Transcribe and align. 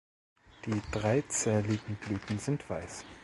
Die 0.65 0.81
dreizähligen 0.91 1.95
Blüten 1.97 2.39
sind 2.39 2.67
weiß. 2.67 3.05